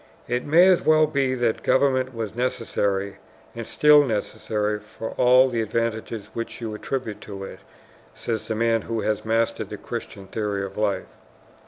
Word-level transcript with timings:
"It 0.27 0.43
may 0.47 0.73
well 0.81 1.05
be 1.05 1.35
that 1.35 1.61
government 1.61 2.11
was 2.11 2.33
necessary 2.33 3.17
and 3.53 3.67
is 3.67 3.69
still 3.69 4.03
necessary 4.03 4.79
for 4.79 5.11
all 5.11 5.47
the 5.47 5.61
advantages 5.61 6.31
which 6.33 6.59
you 6.59 6.73
attribute 6.73 7.21
to 7.21 7.43
it," 7.43 7.59
says 8.15 8.47
the 8.47 8.55
man 8.55 8.81
who 8.81 9.01
has 9.01 9.23
mastered 9.23 9.69
the 9.69 9.77
Christian 9.77 10.25
theory 10.25 10.65
of 10.65 10.75
life. 10.75 11.05